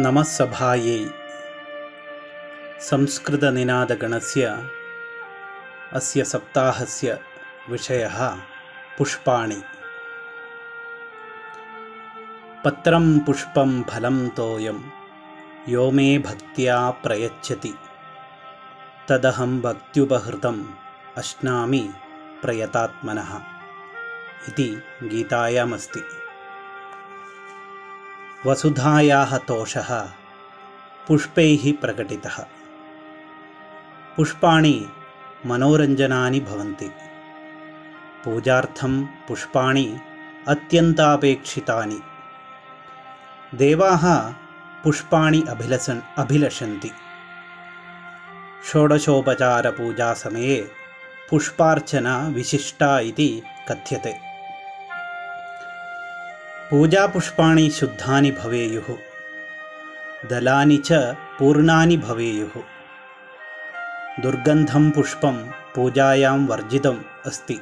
नमः 0.00 0.22
सभायै 0.22 1.10
संस्कृतनिनादगणस्य 2.80 4.70
अस्य 5.92 6.24
सप्ताहस्य 6.24 7.20
विषयः 7.70 8.28
पुष्पाणि। 8.98 9.62
पत्रं 12.64 13.18
पुष्पं 13.18 13.82
फलं 13.82 14.28
तोयं 14.28 14.78
यो 15.68 15.90
मे 15.90 16.18
भक्त्या 16.18 16.90
प्रयच्छति। 16.90 17.74
तदहं 19.08 19.60
भक्त्युपहृतम् 19.60 20.64
अश्नामि 21.16 21.92
प्रयतात्मनः। 22.42 23.40
इति 24.48 24.82
गीतायामस्ति 25.02 26.27
वसुधायाः 28.46 29.36
तोषः 29.36 30.00
पुष्पैः 31.08 31.72
प्रकटितः। 31.80 32.46
पुष्पाणि 34.16 34.88
मनोरञ्जनानि 35.46 36.40
भवन्ति। 36.40 36.90
पूजार्थं 38.24 39.06
पुष्पाणि 39.06 39.98
अत्यन्तापेक्षितानि। 40.48 42.00
देवाः 43.54 44.32
पुष्पाणि 44.84 45.44
अभिलसन् 45.48 46.00
अभिलषन्ति। 46.18 46.90
षोडशोपचारपूजासमये 48.72 50.70
पुष्पार्चना 51.30 52.28
विशिष्टा 52.28 53.00
इति 53.00 53.42
कथ्यते 53.68 54.27
पूजापुष्पाणि 56.70 57.70
शुद्धानि 57.70 58.30
भवेयुः। 58.30 58.96
दलानि 60.28 60.76
च 60.76 60.92
पूर्णानि 61.38 61.96
भवेयुः। 61.96 62.62
दुर्गन्धं 64.22 64.90
पुष्पं 64.90 65.46
पूजायां 65.46 66.46
वर्जितम् 66.46 67.02
अस्ति। 67.26 67.60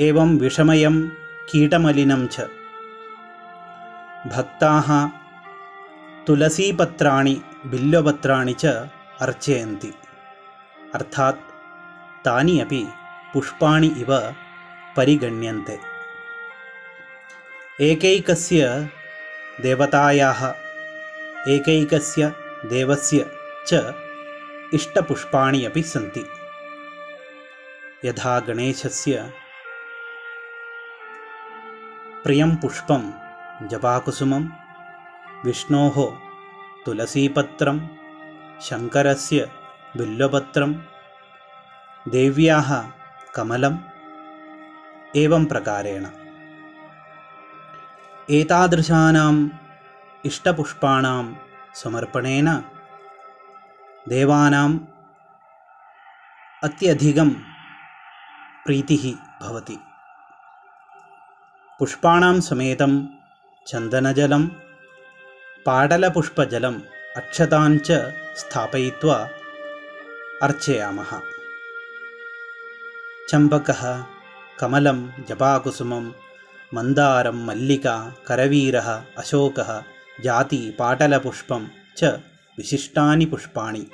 एवं 0.00 0.38
विषमयं 0.38 1.08
कीटमलिनं 1.50 2.26
च। 2.26 2.40
भक्ताः 4.26 5.08
तुलसीपत्राणि 6.26 7.42
बिल्वपत्राणि 7.66 8.54
च 8.54 8.66
अर्चयन्ति। 9.20 9.94
अर्थात् 10.94 11.40
तानि 12.24 12.60
अपि 12.60 12.88
पुष्पाणि 13.34 13.86
इव 13.86 14.34
परिगण्यन्ते 14.96 15.93
एकैकस्य 17.82 18.66
देवतायाः 19.62 20.42
एकैकस्य 21.52 22.28
देवस्य 22.72 23.26
च 23.68 23.94
इष्टपुष्पाणि 24.74 25.64
अपि 25.64 25.82
सन्ति। 25.82 26.24
यथा 28.08 28.38
गणेशस्य 28.48 29.32
प्रियं 32.24 32.56
पुष्पं 32.62 33.10
जपाकुसुमं 33.68 34.48
विष्णोः 35.44 36.02
तुलसीपत्रं 36.86 37.80
शङ्करस्य 38.68 39.50
बिल्वपत्रं 39.96 40.74
देव्याः 42.08 42.70
कमलम् 43.34 43.84
एवं 45.16 45.44
प्रकारेण 45.44 46.06
एतादृशानाम् 48.30 49.50
इष्टपुष्पाणां 50.24 51.34
समर्पणेन 51.74 52.54
देवानाम् 54.08 54.78
अत्यधिकं 56.62 57.30
प्रीतिः 58.64 59.16
भवति। 59.46 59.78
पुष्पाणां 61.78 62.40
समेतं 62.40 63.06
चन्दनजलं 63.66 64.46
पाटलपुष्पजलम् 65.66 66.80
अक्षताञ्च 67.16 67.92
स्थापयित्वा 68.36 69.28
अर्चयामः। 70.42 71.20
चम्पकः 73.28 74.04
कमलं 74.60 75.24
जपाकुसुमं 75.28 76.23
मन्दारं 76.74 77.44
मल्लिका 77.46 78.14
करवीरः 78.26 78.88
अशोकः 79.18 79.82
जाति 80.24 80.76
पाटलपुष्पं 80.78 81.66
च 81.96 82.04
विशिष्टानि 82.58 83.26
पुष्पाणि। 83.26 83.90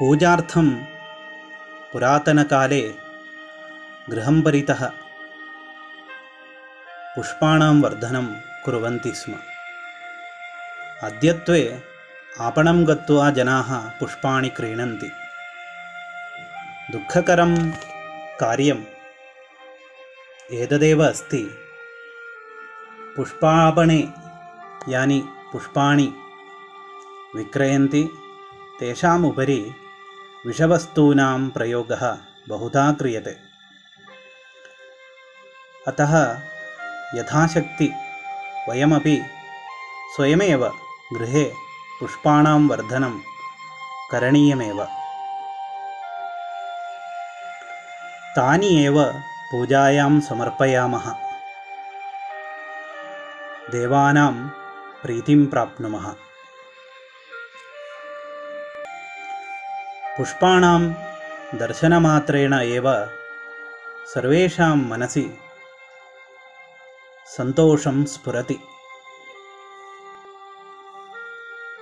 पूजार्थं 0.00 0.70
पुरातनकाले 1.92 2.80
गृहं 4.10 4.42
परितः 4.42 4.86
पुष्पाणां 7.16 7.74
वर्धनं 7.80 8.26
कुर्वन्ति 8.64 9.12
स्म। 9.14 9.34
अद्यत्वे 11.02 11.82
आपणं 12.40 12.88
गत्वा 12.88 13.30
जनाः 13.30 13.76
पुष्पाणि 13.98 14.48
क्रीणन्ति। 14.48 15.10
दुःखकरं 16.92 17.52
कार्यम्। 18.40 18.84
एतदेव 20.52 21.04
अस्ति। 21.04 21.54
पुष्पापणे 23.16 24.12
यानि 24.88 25.28
पुष्पाणि 25.52 26.12
विक्रयन्ति 27.36 28.10
तेषाम् 28.80 29.24
उपरि 29.24 29.74
विषवस्तूनां 30.46 31.50
प्रयोगः 31.50 32.18
बहुधा 32.48 32.92
क्रियते। 32.92 33.36
अतः 35.88 36.40
यथाशक्ति 37.14 37.92
वयमपि 38.68 39.22
स्वयमेव 40.16 40.68
गृहे 41.12 41.44
पुष्पाणां 42.00 42.68
वर्धनं 42.68 43.18
करणीयमेव 44.10 44.95
तानि 48.36 48.84
एव 48.84 49.02
पूजायां 49.52 50.20
समर्पयामः। 50.20 51.10
देवानां 53.70 54.48
प्रीतिं 55.02 55.46
प्राप्नुमः। 55.46 56.10
पुष्पाणां 60.18 60.92
दर्शनमात्रेण 61.58 62.52
एव 62.52 63.08
सर्वेषां 64.14 64.76
मनसि 64.76 65.38
सन्तोषं 67.26 68.04
स्फुरति। 68.04 68.58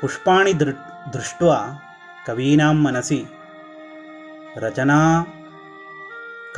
पुष्पाणि 0.00 0.54
दृ 0.54 0.72
दृष्ट्वा 1.12 1.78
कवीनां 2.26 2.74
मनसि 2.74 3.26
रचना 4.58 5.26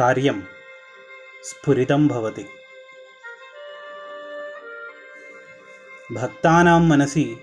कार्यं 0.00 0.42
स्फुरितं 1.42 2.08
भवति। 2.08 2.42
भक्तानां 6.12 6.80
मनसि 6.80 7.40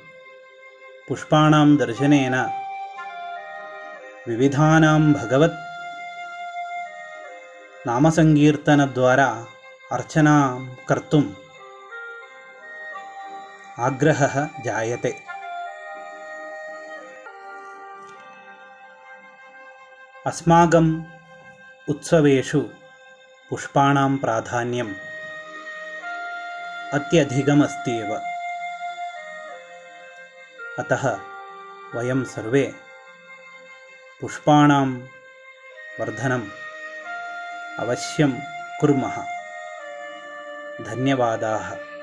पुष्पाणां 1.08 1.78
दर्शनेन 1.78 2.36
विविधानां 4.28 5.14
भगवत् 5.14 5.54
नामसङ्कीर्तनद्वारा 7.88 9.46
अर्चनां 9.92 10.66
कर्तुम् 10.90 11.30
आग्रहः 13.80 14.50
जायते। 14.66 15.16
अस्माकं 20.28 21.17
उत्सवेषु 21.90 22.62
पुष्पाणां 23.50 24.18
प्राधान्यम् 24.18 24.96
अत्यधिकमस्ति 26.94 27.92
एव। 27.92 28.16
अतः 30.80 31.20
वयं 31.96 32.26
सर्वे 32.26 32.76
पुष्पाणां 34.22 35.02
वर्धनम् 36.00 36.50
अवश्यं 37.80 38.32
कुर्मः। 38.80 39.16
धन्यवादाः 40.82 41.97